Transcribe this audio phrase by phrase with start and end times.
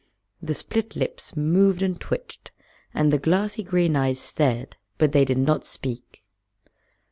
[0.41, 2.49] The split lips moved and twitched;
[2.91, 6.23] and the glassy green eyes stared, but they did not speak.